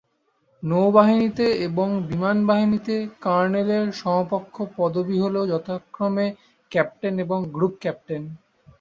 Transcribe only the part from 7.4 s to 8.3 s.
Group captain.